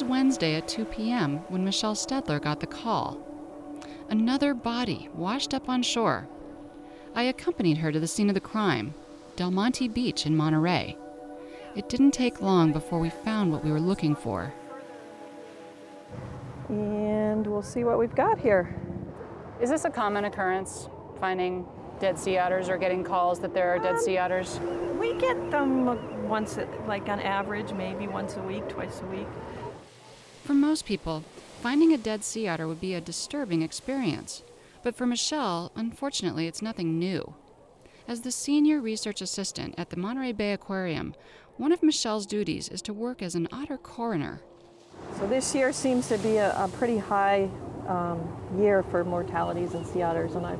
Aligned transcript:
It 0.00 0.04
was 0.04 0.10
Wednesday 0.12 0.54
at 0.54 0.66
2 0.66 0.86
p.m. 0.86 1.40
when 1.50 1.62
Michelle 1.62 1.94
Staedler 1.94 2.40
got 2.40 2.60
the 2.60 2.66
call. 2.66 3.18
Another 4.08 4.54
body 4.54 5.10
washed 5.12 5.52
up 5.52 5.68
on 5.68 5.82
shore. 5.82 6.26
I 7.14 7.24
accompanied 7.24 7.76
her 7.76 7.92
to 7.92 8.00
the 8.00 8.06
scene 8.06 8.30
of 8.30 8.34
the 8.34 8.40
crime, 8.40 8.94
Del 9.36 9.50
Monte 9.50 9.88
Beach 9.88 10.24
in 10.24 10.34
Monterey. 10.34 10.96
It 11.76 11.90
didn't 11.90 12.12
take 12.12 12.40
long 12.40 12.72
before 12.72 12.98
we 12.98 13.10
found 13.10 13.52
what 13.52 13.62
we 13.62 13.70
were 13.70 13.78
looking 13.78 14.16
for. 14.16 14.54
And 16.70 17.46
we'll 17.46 17.60
see 17.60 17.84
what 17.84 17.98
we've 17.98 18.14
got 18.14 18.38
here. 18.38 18.74
Is 19.60 19.68
this 19.68 19.84
a 19.84 19.90
common 19.90 20.24
occurrence, 20.24 20.88
finding 21.20 21.66
dead 21.98 22.18
sea 22.18 22.38
otters 22.38 22.70
or 22.70 22.78
getting 22.78 23.04
calls 23.04 23.38
that 23.40 23.52
there 23.52 23.68
are 23.68 23.78
dead 23.78 24.00
sea 24.00 24.16
um, 24.16 24.24
otters? 24.24 24.58
We 24.98 25.12
get 25.18 25.50
them 25.50 25.88
uh, 25.88 25.96
once, 26.22 26.58
like 26.86 27.06
on 27.10 27.20
average, 27.20 27.74
maybe 27.74 28.08
once 28.08 28.38
a 28.38 28.42
week, 28.42 28.66
twice 28.66 29.02
a 29.02 29.06
week. 29.06 29.28
For 30.50 30.54
most 30.54 30.84
people, 30.84 31.22
finding 31.62 31.92
a 31.92 31.96
dead 31.96 32.24
sea 32.24 32.48
otter 32.48 32.66
would 32.66 32.80
be 32.80 32.94
a 32.94 33.00
disturbing 33.00 33.62
experience. 33.62 34.42
But 34.82 34.96
for 34.96 35.06
Michelle, 35.06 35.70
unfortunately, 35.76 36.48
it's 36.48 36.60
nothing 36.60 36.98
new. 36.98 37.34
As 38.08 38.22
the 38.22 38.32
senior 38.32 38.80
research 38.80 39.22
assistant 39.22 39.76
at 39.78 39.90
the 39.90 39.96
Monterey 39.96 40.32
Bay 40.32 40.52
Aquarium, 40.52 41.14
one 41.56 41.70
of 41.70 41.84
Michelle's 41.84 42.26
duties 42.26 42.68
is 42.68 42.82
to 42.82 42.92
work 42.92 43.22
as 43.22 43.36
an 43.36 43.46
otter 43.52 43.76
coroner. 43.76 44.40
So 45.20 45.28
this 45.28 45.54
year 45.54 45.72
seems 45.72 46.08
to 46.08 46.18
be 46.18 46.38
a, 46.38 46.50
a 46.56 46.66
pretty 46.66 46.98
high 46.98 47.48
um, 47.86 48.20
year 48.58 48.82
for 48.82 49.04
mortalities 49.04 49.74
in 49.74 49.84
sea 49.84 50.02
otters, 50.02 50.34
and 50.34 50.44
I 50.44 50.56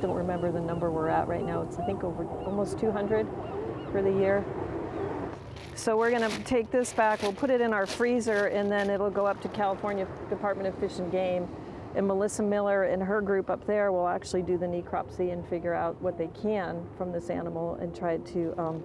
don't 0.00 0.14
remember 0.14 0.52
the 0.52 0.60
number 0.60 0.88
we're 0.92 1.08
at 1.08 1.26
right 1.26 1.44
now. 1.44 1.62
It's 1.62 1.80
I 1.80 1.84
think 1.84 2.04
over 2.04 2.26
almost 2.44 2.78
200 2.78 3.26
for 3.90 4.02
the 4.02 4.12
year. 4.12 4.44
So 5.74 5.96
we're 5.96 6.10
going 6.10 6.30
to 6.30 6.38
take 6.44 6.70
this 6.70 6.92
back, 6.92 7.22
we'll 7.22 7.32
put 7.32 7.48
it 7.50 7.60
in 7.60 7.72
our 7.72 7.86
freezer, 7.86 8.46
and 8.46 8.70
then 8.70 8.90
it'll 8.90 9.10
go 9.10 9.26
up 9.26 9.40
to 9.40 9.48
California 9.48 10.06
Department 10.28 10.68
of 10.68 10.78
Fish 10.78 10.98
and 10.98 11.10
Game. 11.10 11.48
And 11.94 12.06
Melissa 12.06 12.42
Miller 12.42 12.84
and 12.84 13.02
her 13.02 13.20
group 13.20 13.50
up 13.50 13.66
there 13.66 13.90
will 13.90 14.08
actually 14.08 14.42
do 14.42 14.56
the 14.56 14.66
necropsy 14.66 15.32
and 15.32 15.46
figure 15.48 15.74
out 15.74 16.00
what 16.00 16.18
they 16.18 16.28
can 16.28 16.86
from 16.96 17.10
this 17.10 17.30
animal 17.30 17.74
and 17.76 17.94
try 17.94 18.18
to 18.18 18.54
um, 18.58 18.82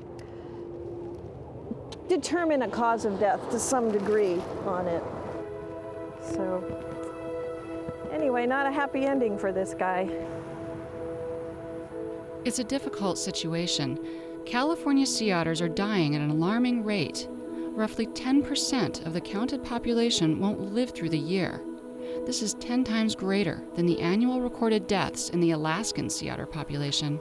determine 2.08 2.64
a 2.64 2.70
cause 2.70 3.06
of 3.06 3.20
death 3.20 3.50
to 3.52 3.60
some 3.60 3.92
degree 3.92 4.42
on 4.66 4.88
it. 4.88 5.04
So, 6.22 6.64
anyway, 8.12 8.46
not 8.46 8.66
a 8.66 8.72
happy 8.72 9.06
ending 9.06 9.38
for 9.38 9.52
this 9.52 9.74
guy. 9.74 10.10
It's 12.44 12.60
a 12.60 12.64
difficult 12.64 13.18
situation. 13.18 14.00
California 14.48 15.06
sea 15.06 15.34
otters 15.34 15.60
are 15.60 15.68
dying 15.68 16.16
at 16.16 16.22
an 16.22 16.30
alarming 16.30 16.82
rate. 16.82 17.28
Roughly 17.30 18.08
10% 18.08 19.06
of 19.06 19.12
the 19.12 19.20
counted 19.20 19.62
population 19.62 20.40
won't 20.40 20.74
live 20.74 20.92
through 20.92 21.10
the 21.10 21.18
year. 21.18 21.62
This 22.26 22.42
is 22.42 22.54
10 22.54 22.86
times 22.86 23.14
greater 23.14 23.62
than 23.76 23.86
the 23.86 24.00
annual 24.00 24.40
recorded 24.40 24.88
deaths 24.88 25.30
in 25.32 25.42
the 25.42 25.52
Alaskan 25.52 26.10
sea 26.10 26.30
otter 26.30 26.46
population. 26.46 27.20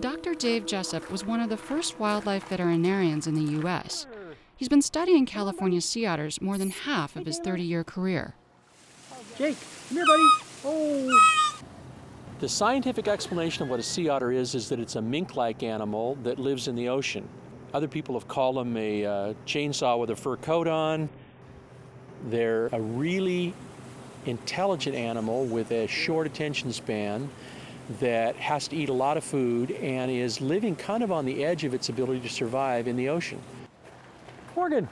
Dr. 0.00 0.32
Dave 0.32 0.64
Jessup 0.64 1.10
was 1.10 1.26
one 1.26 1.40
of 1.40 1.50
the 1.50 1.56
first 1.56 2.00
wildlife 2.00 2.48
veterinarians 2.48 3.26
in 3.26 3.34
the 3.34 3.52
U.S. 3.60 4.06
He's 4.56 4.70
been 4.70 4.80
studying 4.80 5.26
California 5.26 5.82
sea 5.82 6.06
otters 6.06 6.40
more 6.40 6.56
than 6.56 6.70
half 6.70 7.14
of 7.14 7.26
his 7.26 7.38
30 7.40 7.62
year 7.62 7.84
career. 7.84 8.36
Jake, 9.36 9.58
come 9.88 9.98
here, 9.98 10.06
buddy. 10.06 10.28
Oh. 10.64 11.39
The 12.40 12.48
scientific 12.48 13.06
explanation 13.06 13.64
of 13.64 13.68
what 13.68 13.80
a 13.80 13.82
sea 13.82 14.08
otter 14.08 14.32
is 14.32 14.54
is 14.54 14.70
that 14.70 14.80
it's 14.80 14.96
a 14.96 15.02
mink 15.02 15.36
like 15.36 15.62
animal 15.62 16.16
that 16.22 16.38
lives 16.38 16.68
in 16.68 16.74
the 16.74 16.88
ocean. 16.88 17.28
Other 17.74 17.86
people 17.86 18.14
have 18.14 18.28
called 18.28 18.56
them 18.56 18.74
a 18.78 19.04
uh, 19.04 19.34
chainsaw 19.44 19.98
with 19.98 20.08
a 20.08 20.16
fur 20.16 20.38
coat 20.38 20.66
on. 20.66 21.10
They're 22.30 22.70
a 22.72 22.80
really 22.80 23.52
intelligent 24.24 24.96
animal 24.96 25.44
with 25.44 25.70
a 25.70 25.86
short 25.86 26.26
attention 26.26 26.72
span 26.72 27.28
that 28.00 28.36
has 28.36 28.68
to 28.68 28.76
eat 28.76 28.88
a 28.88 28.94
lot 28.94 29.18
of 29.18 29.24
food 29.24 29.72
and 29.72 30.10
is 30.10 30.40
living 30.40 30.76
kind 30.76 31.02
of 31.02 31.12
on 31.12 31.26
the 31.26 31.44
edge 31.44 31.64
of 31.64 31.74
its 31.74 31.90
ability 31.90 32.20
to 32.20 32.30
survive 32.30 32.88
in 32.88 32.96
the 32.96 33.10
ocean. 33.10 33.38
Morgan, 34.56 34.88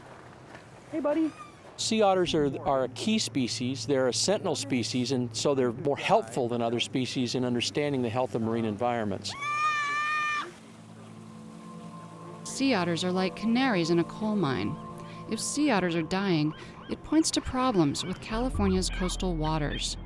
hey 0.92 1.00
buddy. 1.00 1.30
Sea 1.78 2.02
otters 2.02 2.34
are, 2.34 2.50
are 2.66 2.84
a 2.84 2.88
key 2.88 3.20
species. 3.20 3.86
They're 3.86 4.08
a 4.08 4.12
sentinel 4.12 4.56
species, 4.56 5.12
and 5.12 5.34
so 5.34 5.54
they're 5.54 5.72
more 5.72 5.96
helpful 5.96 6.48
than 6.48 6.60
other 6.60 6.80
species 6.80 7.36
in 7.36 7.44
understanding 7.44 8.02
the 8.02 8.08
health 8.08 8.34
of 8.34 8.42
marine 8.42 8.64
environments. 8.64 9.32
Sea 12.42 12.74
otters 12.74 13.04
are 13.04 13.12
like 13.12 13.36
canaries 13.36 13.90
in 13.90 14.00
a 14.00 14.04
coal 14.04 14.34
mine. 14.34 14.76
If 15.30 15.38
sea 15.38 15.70
otters 15.70 15.94
are 15.94 16.02
dying, 16.02 16.52
it 16.90 17.02
points 17.04 17.30
to 17.32 17.40
problems 17.40 18.04
with 18.04 18.20
California's 18.20 18.90
coastal 18.90 19.36
waters. 19.36 19.96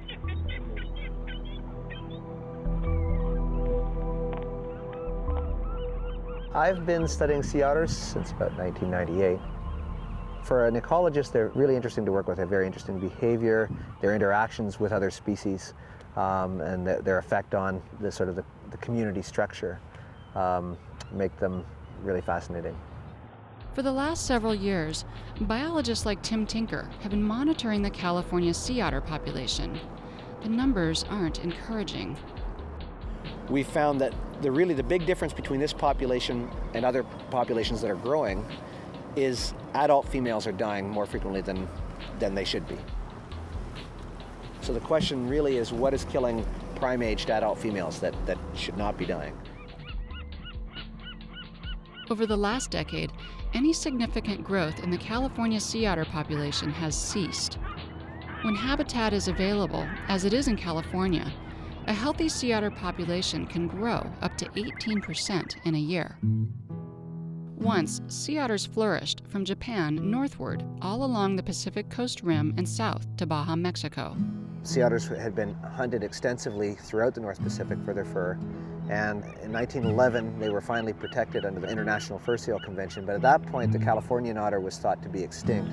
I've 6.54 6.84
been 6.84 7.08
studying 7.08 7.42
sea 7.42 7.62
otters 7.62 7.96
since 7.96 8.32
about 8.32 8.52
1998. 8.58 9.51
For 10.42 10.66
an 10.66 10.80
ecologist, 10.80 11.32
they're 11.32 11.48
really 11.54 11.76
interesting 11.76 12.04
to 12.04 12.12
work 12.12 12.26
with. 12.26 12.36
They 12.36 12.42
have 12.42 12.50
very 12.50 12.66
interesting 12.66 12.98
behavior, 12.98 13.70
their 14.00 14.14
interactions 14.14 14.80
with 14.80 14.92
other 14.92 15.10
species, 15.10 15.74
um, 16.16 16.60
and 16.60 16.84
th 16.84 17.04
their 17.04 17.18
effect 17.18 17.54
on 17.54 17.80
the 18.00 18.10
sort 18.10 18.28
of 18.28 18.36
the, 18.36 18.44
the 18.70 18.76
community 18.78 19.22
structure 19.22 19.80
um, 20.34 20.76
make 21.12 21.34
them 21.38 21.64
really 22.02 22.20
fascinating. 22.20 22.76
For 23.72 23.82
the 23.82 23.92
last 23.92 24.26
several 24.26 24.54
years, 24.54 25.06
biologists 25.40 26.04
like 26.04 26.20
Tim 26.22 26.46
Tinker 26.46 26.90
have 27.00 27.10
been 27.10 27.22
monitoring 27.22 27.80
the 27.80 27.90
California 27.90 28.52
sea 28.52 28.82
otter 28.82 29.00
population. 29.00 29.78
The 30.42 30.48
numbers 30.48 31.04
aren't 31.08 31.38
encouraging. 31.42 32.16
We 33.48 33.62
found 33.62 34.00
that 34.00 34.12
the 34.42 34.50
really 34.50 34.74
the 34.74 34.82
big 34.82 35.06
difference 35.06 35.32
between 35.32 35.60
this 35.60 35.72
population 35.72 36.50
and 36.74 36.84
other 36.84 37.04
populations 37.30 37.80
that 37.80 37.90
are 37.90 37.96
growing 37.96 38.44
is 39.16 39.54
adult 39.74 40.08
females 40.08 40.46
are 40.46 40.52
dying 40.52 40.88
more 40.88 41.06
frequently 41.06 41.40
than, 41.40 41.68
than 42.18 42.34
they 42.34 42.44
should 42.44 42.66
be. 42.68 42.78
So 44.60 44.72
the 44.72 44.80
question 44.80 45.28
really 45.28 45.56
is 45.56 45.72
what 45.72 45.92
is 45.92 46.04
killing 46.04 46.46
prime 46.76 47.02
aged 47.02 47.30
adult 47.30 47.58
females 47.58 48.00
that, 48.00 48.14
that 48.26 48.38
should 48.54 48.76
not 48.76 48.96
be 48.96 49.06
dying? 49.06 49.36
Over 52.10 52.26
the 52.26 52.36
last 52.36 52.70
decade, 52.70 53.10
any 53.54 53.72
significant 53.72 54.44
growth 54.44 54.82
in 54.82 54.90
the 54.90 54.98
California 54.98 55.60
sea 55.60 55.86
otter 55.86 56.04
population 56.04 56.70
has 56.70 56.96
ceased. 56.96 57.58
When 58.42 58.54
habitat 58.54 59.12
is 59.12 59.28
available, 59.28 59.86
as 60.08 60.24
it 60.24 60.32
is 60.32 60.48
in 60.48 60.56
California, 60.56 61.32
a 61.86 61.92
healthy 61.92 62.28
sea 62.28 62.52
otter 62.52 62.70
population 62.70 63.46
can 63.46 63.66
grow 63.66 64.08
up 64.20 64.36
to 64.38 64.46
18% 64.46 65.56
in 65.64 65.74
a 65.74 65.78
year. 65.78 66.16
Once, 67.62 68.00
sea 68.08 68.38
otters 68.38 68.66
flourished 68.66 69.22
from 69.28 69.44
Japan 69.44 70.10
northward 70.10 70.64
all 70.82 71.04
along 71.04 71.36
the 71.36 71.42
Pacific 71.44 71.88
coast 71.88 72.20
rim 72.20 72.52
and 72.56 72.68
south 72.68 73.06
to 73.16 73.24
Baja, 73.24 73.54
Mexico. 73.54 74.16
Sea 74.64 74.82
otters 74.82 75.06
had 75.06 75.36
been 75.36 75.54
hunted 75.54 76.02
extensively 76.02 76.74
throughout 76.74 77.14
the 77.14 77.20
North 77.20 77.40
Pacific 77.40 77.78
for 77.84 77.94
their 77.94 78.04
fur, 78.04 78.32
and 78.90 79.22
in 79.44 79.52
1911 79.52 80.40
they 80.40 80.50
were 80.50 80.60
finally 80.60 80.92
protected 80.92 81.44
under 81.44 81.60
the 81.60 81.68
International 81.68 82.18
Fur 82.18 82.36
Seal 82.36 82.58
Convention, 82.58 83.06
but 83.06 83.14
at 83.14 83.22
that 83.22 83.46
point 83.46 83.70
the 83.70 83.78
Californian 83.78 84.36
otter 84.36 84.58
was 84.58 84.78
thought 84.78 85.00
to 85.04 85.08
be 85.08 85.22
extinct. 85.22 85.70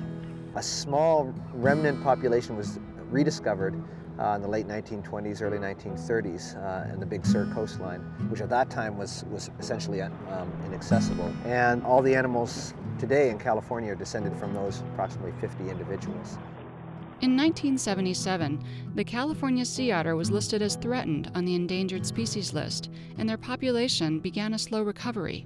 A 0.54 0.62
small 0.62 1.34
remnant 1.52 2.00
population 2.04 2.56
was 2.56 2.78
rediscovered 3.10 3.74
uh, 4.20 4.34
in 4.34 4.42
the 4.42 4.48
late 4.48 4.68
1920s, 4.68 5.40
early 5.42 5.58
1930s 5.58 6.56
uh, 6.56 6.92
in 6.92 7.00
the 7.00 7.06
Big 7.06 7.24
Sur 7.24 7.46
coastline, 7.54 8.00
which 8.28 8.40
at 8.40 8.50
that 8.50 8.68
time 8.68 8.98
was, 8.98 9.24
was 9.30 9.50
essentially 9.58 10.02
um, 10.02 10.12
inaccessible. 10.66 11.32
And 11.44 11.82
all 11.84 12.02
the 12.02 12.14
animals 12.14 12.74
today 12.98 13.30
in 13.30 13.38
California 13.38 13.92
are 13.92 13.96
descended 13.96 14.36
from 14.36 14.52
those 14.52 14.80
approximately 14.92 15.32
50 15.40 15.70
individuals. 15.70 16.38
In 17.22 17.36
1977, 17.36 18.64
the 18.94 19.04
California 19.04 19.64
sea 19.64 19.92
otter 19.92 20.16
was 20.16 20.30
listed 20.30 20.62
as 20.62 20.76
threatened 20.76 21.30
on 21.34 21.44
the 21.44 21.54
endangered 21.54 22.06
species 22.06 22.54
list, 22.54 22.90
and 23.18 23.28
their 23.28 23.36
population 23.36 24.20
began 24.20 24.54
a 24.54 24.58
slow 24.58 24.82
recovery. 24.82 25.44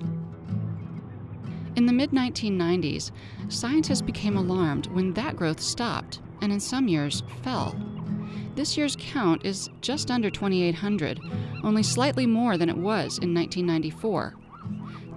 In 1.76 1.86
the 1.86 1.92
mid 1.92 2.10
1990s, 2.10 3.10
scientists 3.48 4.02
became 4.02 4.36
alarmed 4.36 4.86
when 4.88 5.12
that 5.14 5.34
growth 5.34 5.60
stopped 5.60 6.20
and 6.40 6.52
in 6.52 6.60
some 6.60 6.86
years 6.86 7.24
fell. 7.42 7.74
This 8.54 8.76
year's 8.76 8.96
count 8.98 9.44
is 9.44 9.68
just 9.80 10.12
under 10.12 10.30
2,800, 10.30 11.20
only 11.64 11.82
slightly 11.82 12.24
more 12.24 12.56
than 12.56 12.68
it 12.68 12.76
was 12.76 13.18
in 13.18 13.34
1994. 13.34 14.36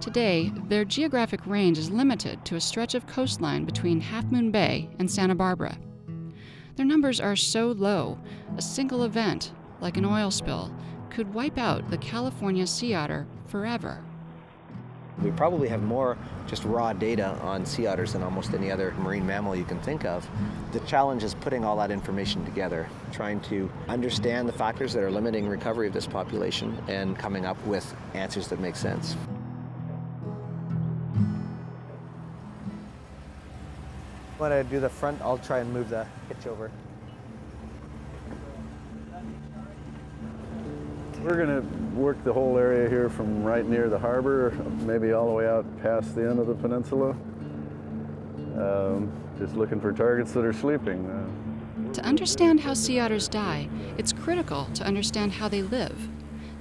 Today, 0.00 0.52
their 0.68 0.84
geographic 0.84 1.46
range 1.46 1.78
is 1.78 1.90
limited 1.90 2.44
to 2.44 2.56
a 2.56 2.60
stretch 2.60 2.94
of 2.94 3.06
coastline 3.06 3.64
between 3.64 4.00
Half 4.00 4.24
Moon 4.32 4.50
Bay 4.50 4.88
and 4.98 5.08
Santa 5.08 5.36
Barbara. 5.36 5.78
Their 6.74 6.86
numbers 6.86 7.20
are 7.20 7.36
so 7.36 7.68
low, 7.68 8.18
a 8.56 8.62
single 8.62 9.04
event, 9.04 9.52
like 9.80 9.96
an 9.96 10.04
oil 10.04 10.32
spill, 10.32 10.74
could 11.08 11.32
wipe 11.32 11.58
out 11.58 11.90
the 11.90 11.98
California 11.98 12.66
sea 12.66 12.94
otter 12.94 13.26
forever. 13.46 14.04
We 15.22 15.32
probably 15.32 15.68
have 15.68 15.82
more 15.82 16.16
just 16.46 16.64
raw 16.64 16.92
data 16.92 17.36
on 17.42 17.66
sea 17.66 17.86
otters 17.86 18.12
than 18.12 18.22
almost 18.22 18.54
any 18.54 18.70
other 18.70 18.94
marine 18.98 19.26
mammal 19.26 19.56
you 19.56 19.64
can 19.64 19.80
think 19.80 20.04
of. 20.04 20.28
The 20.72 20.80
challenge 20.80 21.24
is 21.24 21.34
putting 21.34 21.64
all 21.64 21.76
that 21.78 21.90
information 21.90 22.44
together, 22.44 22.88
trying 23.12 23.40
to 23.42 23.68
understand 23.88 24.48
the 24.48 24.52
factors 24.52 24.92
that 24.92 25.02
are 25.02 25.10
limiting 25.10 25.48
recovery 25.48 25.88
of 25.88 25.92
this 25.92 26.06
population 26.06 26.76
and 26.88 27.18
coming 27.18 27.44
up 27.46 27.56
with 27.66 27.94
answers 28.14 28.48
that 28.48 28.60
make 28.60 28.76
sense. 28.76 29.16
When 34.38 34.52
I 34.52 34.62
do 34.62 34.78
the 34.78 34.88
front, 34.88 35.20
I'll 35.20 35.38
try 35.38 35.58
and 35.58 35.72
move 35.72 35.88
the 35.88 36.06
hitch 36.28 36.46
over. 36.46 36.70
We're 41.28 41.44
going 41.44 41.60
to 41.60 41.68
work 41.94 42.24
the 42.24 42.32
whole 42.32 42.56
area 42.56 42.88
here 42.88 43.10
from 43.10 43.44
right 43.44 43.62
near 43.62 43.90
the 43.90 43.98
harbor, 43.98 44.50
maybe 44.86 45.12
all 45.12 45.26
the 45.26 45.32
way 45.34 45.46
out 45.46 45.66
past 45.82 46.14
the 46.14 46.22
end 46.22 46.38
of 46.38 46.46
the 46.46 46.54
peninsula. 46.54 47.10
Um, 48.56 49.12
just 49.38 49.54
looking 49.54 49.78
for 49.78 49.92
targets 49.92 50.32
that 50.32 50.42
are 50.42 50.54
sleeping. 50.54 51.04
Uh, 51.06 51.92
To 51.92 52.02
understand 52.02 52.60
how 52.60 52.72
sea 52.72 52.98
otters 52.98 53.28
die, 53.28 53.68
it's 53.98 54.10
critical 54.10 54.70
to 54.72 54.84
understand 54.84 55.32
how 55.32 55.48
they 55.48 55.60
live. 55.60 56.08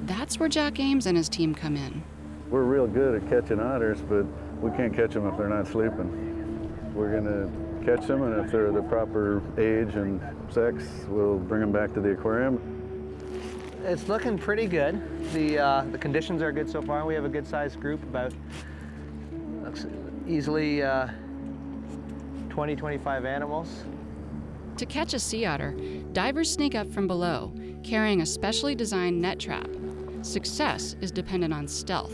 That's 0.02 0.38
where 0.38 0.50
Jack 0.50 0.82
Ames 0.82 1.06
and 1.06 1.16
his 1.16 1.30
team 1.30 1.56
come 1.56 1.78
in. 1.78 2.04
we're 2.50 2.64
real 2.64 2.88
good 2.88 3.24
at 3.24 3.30
catching 3.30 3.62
otters, 3.62 4.02
but 4.02 4.26
we 4.62 4.70
can't 4.72 4.94
catch 4.94 5.14
them 5.14 5.28
if 5.28 5.38
they're 5.38 5.48
not 5.48 5.68
sleeping. 5.68 6.92
We're 6.94 7.18
going 7.18 7.24
to 7.24 7.86
catch 7.86 8.06
them, 8.06 8.22
and 8.22 8.46
if 8.46 8.52
they're 8.52 8.74
the 8.74 8.84
proper 8.84 9.42
age 9.58 9.96
and 9.96 10.20
sex, 10.52 10.84
we'll 11.08 11.38
bring 11.38 11.62
them 11.62 11.72
back 11.72 11.94
to 11.94 12.02
the 12.02 12.12
aquarium. 12.12 12.77
It's 13.88 14.10
looking 14.10 14.38
pretty 14.38 14.68
good. 14.68 15.02
The, 15.32 15.60
uh, 15.60 15.86
the 15.94 15.98
conditions 15.98 16.42
are 16.42 16.52
good 16.52 16.70
so 16.70 16.82
far. 16.82 17.06
We 17.06 17.16
have 17.16 17.24
a 17.24 17.30
good 17.30 17.48
sized 17.48 17.80
group, 17.80 18.04
about 18.04 18.34
looks 19.64 19.86
easily 20.28 20.84
uh, 20.84 21.08
20, 22.50 22.76
25 22.76 23.24
animals. 23.24 23.86
To 24.76 24.86
catch 24.86 25.14
a 25.14 25.20
sea 25.20 25.46
otter, 25.46 25.74
divers 26.12 26.52
sneak 26.52 26.76
up 26.76 26.92
from 26.92 27.08
below, 27.08 27.54
carrying 27.82 28.20
a 28.20 28.26
specially 28.26 28.76
designed 28.76 29.22
net 29.22 29.40
trap. 29.40 29.70
Success 30.22 30.98
is 31.00 31.10
dependent 31.10 31.54
on 31.54 31.66
stealth. 31.66 32.14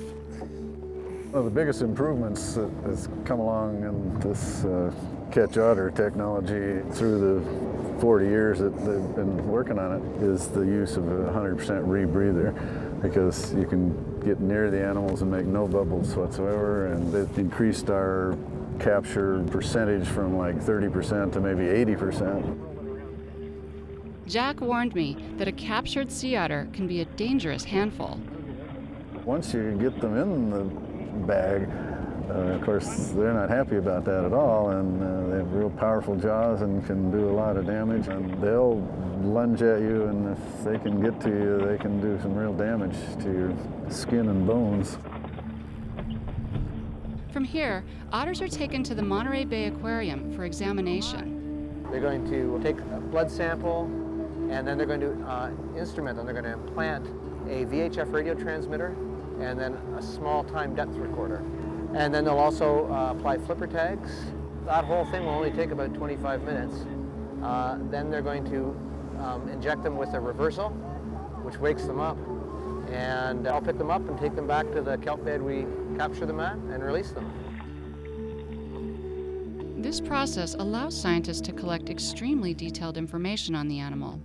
One 1.32 1.40
of 1.40 1.46
the 1.46 1.50
biggest 1.50 1.82
improvements 1.82 2.54
that 2.54 2.70
has 2.86 3.10
come 3.26 3.40
along 3.40 3.82
in 3.84 4.20
this 4.20 4.64
uh, 4.64 4.94
catch 5.32 5.58
otter 5.58 5.90
technology 5.90 6.88
through 6.92 7.18
the 7.18 7.73
40 8.04 8.26
years 8.26 8.60
that 8.60 8.76
they've 8.80 9.16
been 9.16 9.48
working 9.48 9.80
on 9.80 9.94
it 9.94 10.22
is 10.22 10.50
the 10.50 10.60
use 10.60 10.98
of 10.98 11.08
a 11.08 11.32
100% 11.32 11.56
rebreather 11.88 12.52
because 13.02 13.54
you 13.54 13.66
can 13.66 14.20
get 14.20 14.42
near 14.42 14.70
the 14.70 14.78
animals 14.78 15.22
and 15.22 15.32
make 15.32 15.46
no 15.46 15.70
bubbles 15.70 16.14
whatsoever 16.14 16.88
and 16.88 17.16
it 17.16 17.38
increased 17.38 17.90
our 17.90 18.38
capture 18.78 19.42
percentage 19.52 20.06
from 20.06 20.38
like 20.38 20.58
30% 20.58 21.32
to 21.32 21.40
maybe 21.40 21.62
80%. 21.62 22.60
Jack 24.28 24.60
warned 24.60 24.94
me 24.94 25.16
that 25.38 25.48
a 25.48 25.54
captured 25.54 26.12
sea 26.12 26.36
otter 26.36 26.68
can 26.74 26.88
be 26.88 27.00
a 27.00 27.06
dangerous 27.06 27.64
handful. 27.64 28.20
Once 29.24 29.54
you 29.54 29.78
get 29.80 30.02
them 30.02 30.18
in 30.18 30.50
the 30.50 30.64
bag, 31.26 31.70
of 32.30 32.62
course, 32.62 33.10
they're 33.10 33.34
not 33.34 33.50
happy 33.50 33.78
about 33.78 34.06
that 34.06 34.24
at 34.24 34.34
all, 34.34 34.70
and 34.70 35.02
uh, 35.02 35.32
they 35.32 35.38
have 35.38 35.54
real 35.54 35.70
powerful 35.70 36.16
jaws 36.16 36.62
and 36.62 36.86
can 36.86 37.12
do 37.12 37.30
a 37.30 37.34
lot 37.34 37.58
of 37.58 37.66
damage. 37.66 38.08
And 38.08 38.42
they'll 38.42 38.80
lunge 39.22 39.62
at 39.62 39.82
you, 39.82 40.06
and 40.06 40.38
if 40.38 40.64
they 40.64 40.78
can 40.78 41.02
get 41.02 41.20
to 41.22 41.30
you, 41.30 41.66
they 41.66 41.78
can 41.78 42.00
do 42.02 42.20
some 42.22 42.36
real 42.36 42.54
damage 42.54 42.96
to 43.24 43.32
your 43.32 43.54
skin 43.90 44.30
and 44.30 44.48
bones. 44.48 44.98
From 47.32 47.44
here, 47.44 47.84
otters 48.12 48.42
are 48.42 48.48
taken 48.48 48.84
to 48.84 48.94
the 48.94 49.02
Monterey 49.02 49.44
Bay 49.44 49.66
Aquarium 49.66 50.36
for 50.36 50.46
examination. 50.46 51.84
They're 51.90 52.00
going 52.00 52.30
to 52.30 52.60
take 52.62 52.78
a 52.78 53.00
blood 53.00 53.32
sample 53.32 53.86
and 54.50 54.68
then 54.68 54.78
they're 54.78 54.86
going 54.86 55.00
to 55.00 55.14
uh, 55.26 55.52
instrument 55.76 56.20
and 56.20 56.28
they're 56.28 56.40
going 56.40 56.46
to 56.46 56.54
implant 56.54 57.08
a 57.48 57.66
VHF 57.66 58.12
radio 58.12 58.36
transmitter 58.36 58.96
and 59.40 59.60
then 59.60 59.74
a 59.98 60.02
small 60.02 60.44
time 60.44 60.76
depth 60.76 60.96
recorder. 60.96 61.44
And 61.96 62.14
then 62.14 62.26
they'll 62.26 62.38
also 62.38 62.92
uh, 62.92 63.12
apply 63.12 63.38
flipper 63.38 63.68
tags. 63.68 64.12
That 64.66 64.86
whole 64.86 65.06
thing 65.06 65.26
will 65.26 65.34
only 65.34 65.52
take 65.52 65.72
about 65.72 65.94
25 65.94 66.44
minutes. 66.44 66.86
Uh, 67.44 67.78
then 67.90 68.10
they're 68.10 68.22
going 68.22 68.46
to 68.46 68.76
um, 69.20 69.48
inject 69.50 69.84
them 69.84 69.98
with 69.98 70.14
a 70.14 70.20
reversal, 70.20 70.70
which 71.44 71.58
wakes 71.58 71.84
them 71.84 72.00
up. 72.00 72.18
And 72.90 73.48
I'll 73.48 73.62
pick 73.62 73.78
them 73.78 73.92
up 73.92 74.08
and 74.08 74.18
take 74.20 74.36
them 74.36 74.48
back 74.48 74.72
to 74.72 74.82
the 74.82 74.98
kelp 74.98 75.24
bed 75.24 75.42
we 75.42 75.66
capture 75.98 76.26
them 76.26 76.40
at 76.40 76.56
and 76.56 76.84
release 76.84 77.12
them. 77.12 77.32
This 79.78 80.00
process 80.00 80.56
allows 80.56 81.00
scientists 81.00 81.42
to 81.42 81.52
collect 81.52 81.90
extremely 81.90 82.54
detailed 82.54 82.98
information 82.98 83.54
on 83.54 83.68
the 83.68 83.80
animal. 83.80 84.20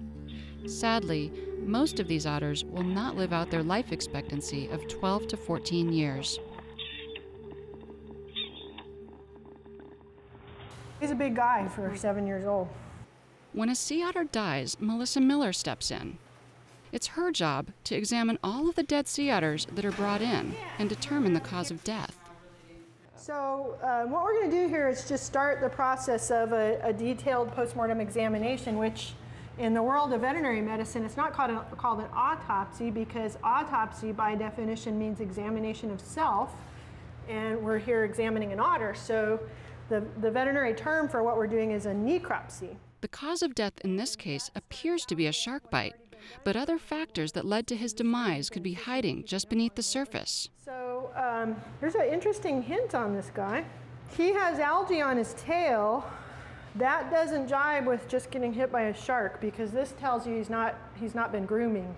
Sadly, 0.66 1.32
most 1.64 1.98
of 1.98 2.08
these 2.08 2.26
otters 2.26 2.64
will 2.64 2.84
not 2.84 3.16
live 3.16 3.32
out 3.32 3.50
their 3.50 3.62
life 3.62 3.90
expectancy 3.90 4.68
of 4.68 4.86
12 4.86 5.28
to 5.28 5.36
14 5.36 5.92
years. 5.92 6.38
He's 11.00 11.10
a 11.10 11.14
big 11.14 11.36
guy 11.36 11.68
for 11.68 11.94
seven 11.96 12.26
years 12.26 12.44
old. 12.44 12.68
When 13.52 13.68
a 13.68 13.74
sea 13.74 14.02
otter 14.02 14.24
dies, 14.24 14.76
Melissa 14.80 15.20
Miller 15.20 15.52
steps 15.52 15.90
in. 15.90 16.18
It's 16.90 17.08
her 17.08 17.30
job 17.30 17.68
to 17.84 17.94
examine 17.94 18.38
all 18.42 18.68
of 18.68 18.74
the 18.74 18.82
dead 18.82 19.06
sea 19.06 19.30
otters 19.30 19.66
that 19.72 19.84
are 19.84 19.92
brought 19.92 20.22
in 20.22 20.54
and 20.78 20.88
determine 20.88 21.34
the 21.34 21.40
cause 21.40 21.70
of 21.70 21.84
death. 21.84 22.18
So 23.14 23.76
uh, 23.82 24.04
what 24.04 24.24
we're 24.24 24.34
going 24.34 24.50
to 24.50 24.56
do 24.56 24.68
here 24.68 24.88
is 24.88 25.06
just 25.06 25.24
start 25.24 25.60
the 25.60 25.68
process 25.68 26.30
of 26.30 26.52
a, 26.52 26.80
a 26.82 26.92
detailed 26.92 27.52
postmortem 27.52 28.00
examination, 28.00 28.78
which 28.78 29.12
in 29.58 29.74
the 29.74 29.82
world 29.82 30.12
of 30.12 30.22
veterinary 30.22 30.62
medicine, 30.62 31.04
it's 31.04 31.16
not 31.16 31.32
called, 31.32 31.50
a, 31.50 31.76
called 31.76 32.00
an 32.00 32.08
autopsy 32.14 32.90
because 32.90 33.36
autopsy 33.44 34.12
by 34.12 34.34
definition 34.34 34.98
means 34.98 35.20
examination 35.20 35.90
of 35.90 36.00
self, 36.00 36.54
and 37.28 37.62
we're 37.62 37.78
here 37.78 38.04
examining 38.04 38.52
an 38.52 38.60
otter. 38.60 38.94
So 38.94 39.40
the, 39.88 40.04
the 40.20 40.30
veterinary 40.30 40.74
term 40.74 41.08
for 41.08 41.22
what 41.22 41.36
we're 41.36 41.46
doing 41.46 41.70
is 41.70 41.86
a 41.86 41.92
necropsy. 41.92 42.76
The 43.00 43.08
cause 43.08 43.42
of 43.42 43.54
death 43.54 43.74
in 43.84 43.96
this 43.96 44.16
case 44.16 44.50
appears 44.54 45.04
to 45.06 45.16
be 45.16 45.26
a 45.26 45.32
shark 45.32 45.70
bite, 45.70 45.94
but 46.44 46.56
other 46.56 46.78
factors 46.78 47.32
that 47.32 47.44
led 47.44 47.66
to 47.68 47.76
his 47.76 47.92
demise 47.92 48.50
could 48.50 48.62
be 48.62 48.74
hiding 48.74 49.24
just 49.24 49.48
beneath 49.48 49.74
the 49.76 49.82
surface. 49.82 50.48
So 50.64 51.10
um, 51.14 51.56
there's 51.80 51.94
an 51.94 52.08
interesting 52.12 52.62
hint 52.62 52.94
on 52.94 53.14
this 53.14 53.30
guy. 53.32 53.64
He 54.16 54.32
has 54.32 54.58
algae 54.58 55.00
on 55.00 55.16
his 55.16 55.34
tail. 55.34 56.10
That 56.74 57.10
doesn't 57.10 57.48
jibe 57.48 57.86
with 57.86 58.08
just 58.08 58.30
getting 58.30 58.52
hit 58.52 58.70
by 58.70 58.82
a 58.82 58.94
shark 58.94 59.40
because 59.40 59.70
this 59.70 59.94
tells 59.98 60.26
you 60.26 60.36
he's 60.36 60.50
not, 60.50 60.74
he's 60.98 61.14
not 61.14 61.32
been 61.32 61.46
grooming. 61.46 61.94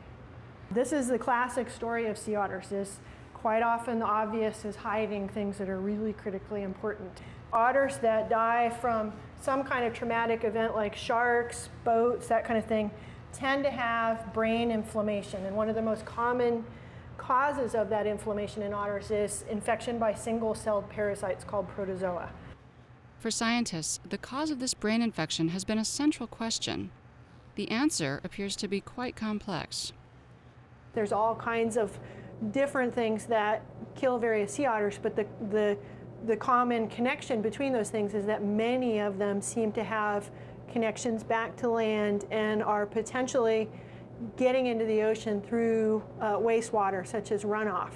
This 0.71 0.93
is 0.93 1.09
the 1.09 1.19
classic 1.19 1.69
story 1.71 2.07
of 2.07 2.17
sea 2.17 2.37
otters 2.37 2.71
is 2.71 2.99
quite 3.35 3.63
often 3.63 3.99
the 3.99 4.05
obvious 4.05 4.65
is 4.65 4.77
hiding 4.77 5.29
things 5.29 5.59
that 5.59 5.69
are 5.69 5.81
really 5.81 6.13
critically 6.13 6.63
important. 6.63 7.23
Otters 7.53 7.99
that 7.99 8.31
die 8.31 8.71
from 8.71 9.13
some 9.41 9.65
kind 9.65 9.85
of 9.85 9.93
traumatic 9.93 10.45
event 10.45 10.75
like 10.75 10.95
sharks, 10.95 11.71
boats, 11.85 12.29
that 12.29 12.45
kind 12.45 12.59
of 12.59 12.65
thing, 12.65 12.91
tend 13.33 13.65
to 13.65 13.71
have 13.71 14.33
brain 14.33 14.71
inflammation. 14.71 15.45
And 15.47 15.57
one 15.57 15.69
of 15.69 15.75
the 15.75 15.83
most 15.83 16.05
common 16.05 16.65
causes 17.17 17.75
of 17.75 17.89
that 17.91 18.07
inflammation 18.07 18.63
in 18.63 18.73
otters 18.73 19.11
is 19.11 19.45
infection 19.51 19.99
by 19.99 20.15
single 20.15 20.55
celled 20.55 20.89
parasites 20.89 21.45
called 21.45 21.69
protozoa. 21.69 22.31
For 23.19 23.31
scientists, 23.31 24.01
the 24.09 24.19
cause 24.19 24.51
of 24.51 24.61
this 24.61 24.73
brain 24.73 25.03
infection 25.03 25.49
has 25.49 25.65
been 25.65 25.79
a 25.79 25.85
central 25.85 26.27
question. 26.27 26.91
The 27.57 27.71
answer 27.71 28.21
appears 28.25 28.57
to 28.57 28.69
be 28.69 28.81
quite 28.81 29.17
complex. 29.17 29.93
There's 30.95 31.13
all 31.13 31.35
kinds 31.35 31.77
of 31.77 31.99
different 32.53 32.95
things 32.95 33.27
that 33.27 33.63
kill 33.95 34.19
various 34.19 34.55
sea 34.55 34.67
otters, 34.67 34.99
but 35.01 35.15
the, 35.15 35.27
the, 35.51 35.77
the 36.27 36.37
common 36.37 36.89
connection 36.89 37.41
between 37.41 37.73
those 37.73 37.91
things 37.91 38.15
is 38.15 38.27
that 38.27 38.45
many 38.45 38.99
of 38.99 39.19
them 39.19 39.41
seem 39.41 39.73
to 39.73 39.85
have 39.85 40.31
connections 40.71 41.25
back 41.25 41.57
to 41.57 41.69
land 41.69 42.27
and 42.31 42.63
are 42.63 42.87
potentially 42.87 43.69
getting 44.37 44.67
into 44.67 44.85
the 44.85 45.03
ocean 45.03 45.41
through 45.41 46.03
uh, 46.21 46.35
wastewater, 46.35 47.07
such 47.07 47.33
as 47.33 47.45
runoff. 47.45 47.93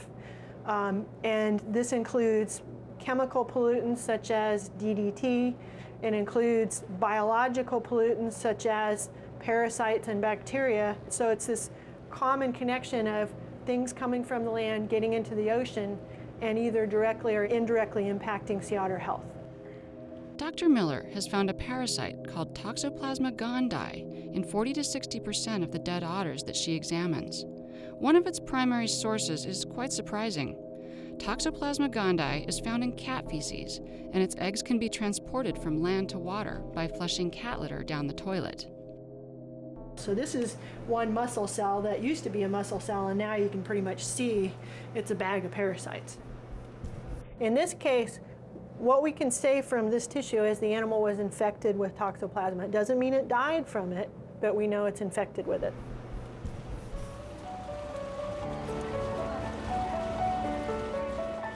Um, 0.66 1.04
and 1.22 1.60
this 1.68 1.92
includes 1.92 2.62
chemical 2.98 3.44
pollutants 3.44 3.98
such 3.98 4.30
as 4.30 4.70
DDT. 4.78 5.54
It 6.02 6.14
includes 6.14 6.84
biological 6.98 7.80
pollutants 7.80 8.32
such 8.32 8.66
as 8.66 9.10
parasites 9.40 10.08
and 10.08 10.22
bacteria. 10.22 10.96
So 11.10 11.28
it's 11.28 11.46
this 11.46 11.70
common 12.10 12.52
connection 12.52 13.06
of 13.06 13.32
things 13.66 13.92
coming 13.92 14.24
from 14.24 14.44
the 14.44 14.50
land, 14.50 14.88
getting 14.88 15.12
into 15.12 15.34
the 15.34 15.50
ocean, 15.50 15.98
and 16.40 16.58
either 16.58 16.86
directly 16.86 17.36
or 17.36 17.44
indirectly 17.44 18.04
impacting 18.04 18.62
sea 18.62 18.76
otter 18.76 18.98
health. 18.98 19.24
Dr. 20.36 20.68
Miller 20.68 21.06
has 21.14 21.28
found 21.28 21.48
a 21.48 21.54
parasite 21.54 22.26
called 22.26 22.54
Toxoplasma 22.54 23.36
gondii 23.36 24.34
in 24.34 24.42
40 24.42 24.72
to 24.72 24.84
60 24.84 25.20
percent 25.20 25.62
of 25.62 25.70
the 25.70 25.78
dead 25.78 26.02
otters 26.02 26.42
that 26.42 26.56
she 26.56 26.74
examines. 26.74 27.44
One 27.98 28.16
of 28.16 28.26
its 28.26 28.40
primary 28.40 28.88
sources 28.88 29.46
is 29.46 29.64
quite 29.64 29.92
surprising. 29.92 30.56
Toxoplasma 31.18 31.92
gondii 31.94 32.48
is 32.48 32.58
found 32.58 32.82
in 32.82 32.92
cat 32.92 33.30
feces, 33.30 33.78
and 34.12 34.22
its 34.22 34.34
eggs 34.38 34.62
can 34.62 34.78
be 34.78 34.88
transported 34.88 35.56
from 35.56 35.80
land 35.80 36.08
to 36.08 36.18
water 36.18 36.60
by 36.74 36.88
flushing 36.88 37.30
cat 37.30 37.60
litter 37.60 37.84
down 37.84 38.08
the 38.08 38.12
toilet. 38.12 38.66
So 39.96 40.14
this 40.14 40.34
is 40.34 40.56
one 40.86 41.14
muscle 41.14 41.46
cell 41.46 41.80
that 41.82 42.02
used 42.02 42.24
to 42.24 42.30
be 42.30 42.42
a 42.42 42.48
muscle 42.48 42.80
cell, 42.80 43.08
and 43.08 43.18
now 43.18 43.36
you 43.36 43.48
can 43.48 43.62
pretty 43.62 43.80
much 43.80 44.04
see 44.04 44.52
it's 44.94 45.10
a 45.10 45.14
bag 45.14 45.44
of 45.44 45.50
parasites. 45.50 46.18
In 47.40 47.54
this 47.54 47.74
case, 47.74 48.20
what 48.78 49.02
we 49.02 49.12
can 49.12 49.30
say 49.30 49.62
from 49.62 49.90
this 49.90 50.06
tissue 50.06 50.44
is 50.44 50.58
the 50.58 50.74
animal 50.74 51.00
was 51.00 51.20
infected 51.20 51.78
with 51.78 51.96
toxoplasma. 51.96 52.64
It 52.64 52.70
doesn't 52.70 52.98
mean 52.98 53.14
it 53.14 53.28
died 53.28 53.66
from 53.66 53.92
it, 53.92 54.10
but 54.40 54.54
we 54.54 54.66
know 54.66 54.86
it's 54.86 55.00
infected 55.00 55.46
with 55.46 55.62
it. 55.62 55.72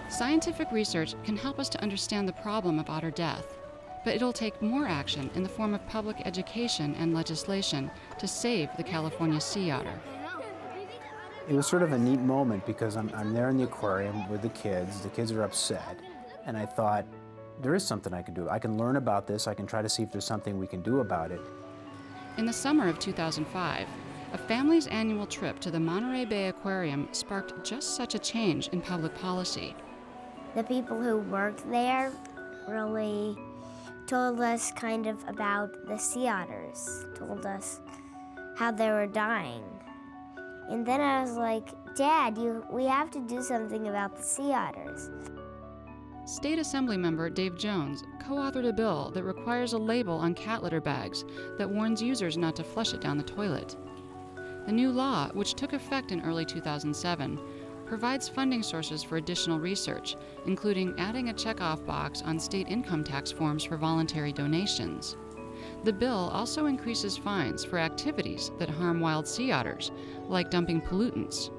Scientific 0.09 0.73
research 0.73 1.15
can 1.23 1.37
help 1.37 1.59
us 1.59 1.69
to 1.69 1.81
understand 1.83 2.27
the 2.27 2.33
problem 2.33 2.79
of 2.79 2.89
otter 2.89 3.11
death, 3.11 3.58
but 4.09 4.15
it'll 4.15 4.33
take 4.33 4.63
more 4.63 4.87
action 4.87 5.29
in 5.35 5.43
the 5.43 5.49
form 5.51 5.75
of 5.75 5.87
public 5.87 6.17
education 6.25 6.95
and 6.99 7.13
legislation 7.13 7.91
to 8.19 8.27
save 8.27 8.71
the 8.79 8.83
California 8.83 9.39
sea 9.39 9.71
otter. 9.71 10.01
It 11.47 11.53
was 11.53 11.67
sort 11.67 11.83
of 11.83 11.93
a 11.93 11.99
neat 11.99 12.19
moment 12.19 12.65
because 12.65 12.97
I'm, 12.97 13.11
I'm 13.15 13.35
there 13.35 13.51
in 13.51 13.59
the 13.59 13.65
aquarium 13.65 14.27
with 14.31 14.41
the 14.41 14.49
kids. 14.49 15.03
The 15.03 15.11
kids 15.11 15.31
are 15.31 15.43
upset. 15.43 15.99
And 16.47 16.57
I 16.57 16.65
thought, 16.65 17.05
there 17.61 17.75
is 17.75 17.87
something 17.87 18.15
I 18.15 18.23
can 18.23 18.33
do. 18.33 18.49
I 18.49 18.59
can 18.59 18.79
learn 18.79 18.97
about 18.97 19.27
this. 19.27 19.47
I 19.47 19.53
can 19.53 19.67
try 19.67 19.83
to 19.83 19.91
see 19.91 20.03
if 20.05 20.11
there's 20.11 20.25
something 20.25 20.59
we 20.59 20.67
can 20.67 20.81
do 20.81 21.01
about 21.01 21.31
it. 21.31 21.43
In 22.39 22.47
the 22.47 22.53
summer 22.55 22.89
of 22.89 22.99
2005, 22.99 23.87
a 24.33 24.39
family's 24.39 24.87
annual 24.87 25.27
trip 25.27 25.61
to 25.61 25.71
the 25.71 25.81
Monterey 25.81 26.25
Bay 26.25 26.49
Aquarium 26.49 27.11
sparked 27.13 27.63
just 27.63 27.95
such 27.95 28.15
a 28.15 28.19
change 28.19 28.69
in 28.69 28.81
public 28.81 29.15
policy. 29.17 29.77
The 30.55 30.65
people 30.65 30.99
who 30.99 31.19
worked 31.19 31.71
there 31.71 32.11
really 32.67 33.37
told 34.09 34.41
us 34.41 34.73
kind 34.73 35.07
of 35.07 35.23
about 35.29 35.87
the 35.87 35.99
sea 35.99 36.29
otters, 36.29 37.05
told 37.15 37.45
us 37.45 37.81
how 38.57 38.73
they 38.73 38.89
were 38.89 39.07
dying. 39.07 39.63
And 40.71 40.85
then 40.85 41.01
I 41.03 41.21
was 41.21 41.37
like, 41.37 41.69
Dad, 41.95 42.39
you, 42.39 42.65
we 42.71 42.87
have 42.87 43.11
to 43.11 43.21
do 43.21 43.43
something 43.43 43.89
about 43.89 44.17
the 44.17 44.23
sea 44.23 44.53
otters. 44.53 45.11
State 46.25 46.59
Assembly 46.59 46.97
member 46.97 47.29
Dave 47.29 47.59
Jones 47.59 48.03
co 48.27 48.37
authored 48.37 48.69
a 48.69 48.73
bill 48.73 49.11
that 49.13 49.25
requires 49.25 49.75
a 49.75 49.79
label 49.79 50.15
on 50.15 50.35
cat 50.35 50.63
litter 50.63 50.81
bags 50.81 51.25
that 51.59 51.69
warns 51.69 52.03
users 52.03 52.39
not 52.39 52.57
to 52.57 52.65
flush 52.65 52.95
it 52.95 53.03
down 53.03 53.19
the 53.19 53.25
toilet. 53.25 53.77
The 54.65 54.73
new 54.73 54.91
law, 54.91 55.29
which 55.33 55.55
took 55.55 55.75
effect 55.75 56.13
in 56.13 56.23
early 56.23 56.47
2007, 56.47 57.39
provides 57.89 58.29
funding 58.29 58.63
sources 58.63 59.03
for 59.03 59.17
additional 59.17 59.59
research, 59.59 60.17
including 60.47 60.95
adding 60.99 61.31
a 61.31 61.35
checkoff 61.35 61.85
box 61.87 62.23
on 62.23 62.39
state 62.39 62.69
income 62.69 63.03
tax 63.03 63.33
forms 63.33 63.65
for 63.65 63.77
voluntary 63.77 64.33
donations. 64.33 65.17
The 65.85 65.93
bill 65.93 66.31
also 66.33 66.67
increases 66.67 67.17
fines 67.17 67.65
for 67.65 67.79
activities 67.79 68.53
that 68.59 68.69
harm 68.69 69.01
wild 69.01 69.27
sea 69.27 69.53
otters, 69.53 69.91
like 70.29 70.51
dumping 70.51 70.83
pollutants. 70.83 71.51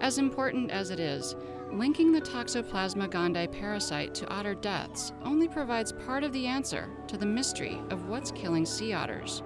As 0.00 0.18
important 0.18 0.70
as 0.70 0.90
it 0.90 0.98
is, 0.98 1.36
linking 1.72 2.10
the 2.10 2.20
Toxoplasma 2.20 3.08
gondii 3.08 3.52
parasite 3.52 4.14
to 4.14 4.28
otter 4.28 4.54
deaths 4.54 5.12
only 5.22 5.48
provides 5.48 5.92
part 5.92 6.24
of 6.24 6.32
the 6.32 6.46
answer 6.46 6.88
to 7.06 7.16
the 7.16 7.26
mystery 7.26 7.80
of 7.90 8.08
what's 8.08 8.32
killing 8.32 8.66
sea 8.66 8.92
otters. 8.92 9.42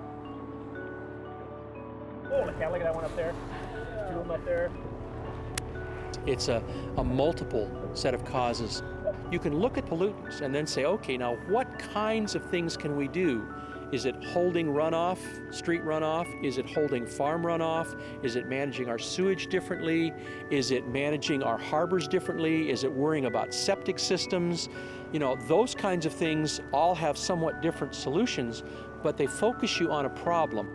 Look 2.25 2.61
at, 2.61 2.73
look 2.73 2.81
at 2.81 2.85
that 2.85 2.95
one 2.95 3.05
up 3.05 3.15
there. 3.17 3.35
Two 4.11 4.19
of 4.19 4.29
them 4.29 4.31
up 4.31 4.45
there. 4.45 4.71
It's 6.27 6.49
a, 6.49 6.63
a 6.97 7.05
multiple 7.05 7.71
set 7.95 8.15
of 8.15 8.25
causes. 8.25 8.83
You 9.31 9.39
can 9.39 9.59
look 9.59 9.79
at 9.79 9.87
pollutants 9.87 10.41
and 10.41 10.55
then 10.55 10.67
say, 10.67 10.85
okay, 10.85 11.17
now 11.17 11.37
what 11.49 11.79
kinds 11.79 12.35
of 12.35 12.45
things 12.45 12.77
can 12.77 12.97
we 12.97 13.09
do? 13.09 13.47
Is 13.93 14.05
it 14.05 14.17
holding 14.25 14.67
runoff, 14.67 15.19
street 15.55 15.85
runoff? 15.85 16.27
Is 16.45 16.59
it 16.59 16.69
holding 16.69 17.07
farm 17.07 17.45
runoff? 17.45 17.97
Is 18.25 18.35
it 18.35 18.49
managing 18.49 18.89
our 18.89 18.99
sewage 18.99 19.47
differently? 19.47 20.13
Is 20.51 20.73
it 20.73 20.89
managing 20.89 21.45
our 21.45 21.57
harbors 21.57 22.09
differently? 22.09 22.69
Is 22.69 22.83
it 22.83 22.93
worrying 22.93 23.27
about 23.27 23.55
septic 23.55 24.01
systems? 24.01 24.69
You 25.13 25.21
know, 25.21 25.37
those 25.47 25.73
kinds 25.73 26.05
of 26.05 26.13
things 26.13 26.61
all 26.73 26.97
have 26.97 27.17
somewhat 27.17 27.63
different 27.63 27.95
solutions, 27.95 28.65
but 29.05 29.17
they 29.17 29.29
focus 29.29 29.79
you 29.79 29.93
on 29.93 30.07
a 30.07 30.11
problem. 30.11 30.69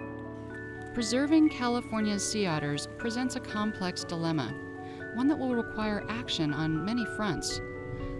Preserving 0.93 1.49
California's 1.49 2.25
sea 2.25 2.45
otters 2.47 2.87
presents 2.97 3.35
a 3.35 3.41
complex 3.41 4.05
dilemma, 4.05 4.53
one 5.15 5.27
that 5.27 5.37
will 5.37 5.55
require 5.55 6.05
action 6.09 6.53
on 6.53 6.85
many 6.85 7.05
fronts. 7.05 7.61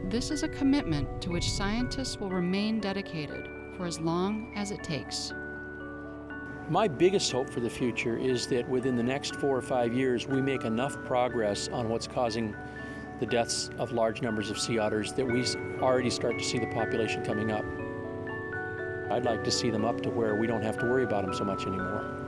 This 0.06 0.32
is 0.32 0.44
a 0.44 0.50
commitment 0.50 1.22
to 1.22 1.30
which 1.30 1.50
scientists 1.50 2.20
will 2.20 2.30
remain 2.30 2.80
dedicated 2.80 3.48
for 3.78 3.86
as 3.86 4.00
long 4.00 4.52
as 4.56 4.72
it 4.72 4.84
takes. 4.84 5.34
My 6.70 6.88
biggest 6.88 7.32
hope 7.32 7.50
for 7.50 7.60
the 7.60 7.70
future 7.70 8.18
is 8.18 8.48
that 8.48 8.68
within 8.70 8.96
the 8.96 9.04
next 9.04 9.36
four 9.36 9.58
or 9.58 9.62
five 9.62 9.94
years, 9.94 10.28
we 10.28 10.42
make 10.42 10.64
enough 10.64 10.96
progress 11.04 11.68
on 11.68 11.90
what's 11.90 12.08
causing 12.08 12.56
the 13.20 13.26
deaths 13.26 13.70
of 13.78 13.92
large 13.92 14.22
numbers 14.22 14.50
of 14.50 14.58
sea 14.60 14.80
otters 14.80 15.14
that 15.14 15.26
we 15.26 15.46
already 15.82 16.10
start 16.10 16.40
to 16.40 16.44
see 16.44 16.58
the 16.58 16.68
population 16.68 17.24
coming 17.24 17.52
up. 17.52 17.66
I'd 19.12 19.26
like 19.26 19.44
to 19.44 19.52
see 19.52 19.70
them 19.70 19.84
up 19.84 20.02
to 20.02 20.10
where 20.10 20.36
we 20.36 20.48
don't 20.48 20.64
have 20.64 20.78
to 20.80 20.86
worry 20.86 21.04
about 21.04 21.24
them 21.24 21.34
so 21.34 21.44
much 21.44 21.68
anymore. 21.68 22.21